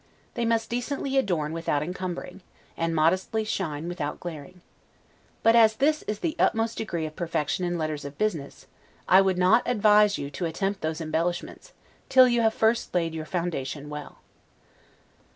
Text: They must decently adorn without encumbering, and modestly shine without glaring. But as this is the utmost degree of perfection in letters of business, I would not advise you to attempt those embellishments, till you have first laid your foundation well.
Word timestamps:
They 0.33 0.45
must 0.45 0.67
decently 0.71 1.15
adorn 1.15 1.53
without 1.53 1.83
encumbering, 1.83 2.41
and 2.75 2.95
modestly 2.95 3.43
shine 3.43 3.87
without 3.87 4.19
glaring. 4.19 4.61
But 5.43 5.55
as 5.55 5.75
this 5.75 6.01
is 6.07 6.21
the 6.21 6.35
utmost 6.39 6.79
degree 6.79 7.05
of 7.05 7.15
perfection 7.15 7.65
in 7.65 7.77
letters 7.77 8.03
of 8.03 8.17
business, 8.17 8.65
I 9.07 9.21
would 9.21 9.37
not 9.37 9.61
advise 9.67 10.17
you 10.17 10.31
to 10.31 10.45
attempt 10.47 10.81
those 10.81 11.01
embellishments, 11.01 11.73
till 12.09 12.27
you 12.27 12.41
have 12.41 12.55
first 12.55 12.95
laid 12.95 13.13
your 13.13 13.25
foundation 13.25 13.89
well. 13.91 14.17